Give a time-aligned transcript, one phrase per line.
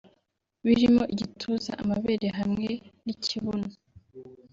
[0.65, 2.69] birimo igituza (amabere) hamwe
[3.05, 3.67] n’ikibuno